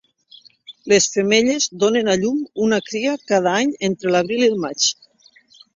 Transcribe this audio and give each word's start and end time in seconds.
Les 0.93 1.07
femelles 1.17 1.67
donen 1.83 2.09
a 2.13 2.17
llum 2.23 2.41
una 2.69 2.81
cria 2.89 3.15
cada 3.33 3.55
any 3.61 3.79
entre 3.91 4.17
l'abril 4.17 4.47
i 4.49 4.53
el 4.55 4.63
maig. 4.67 4.93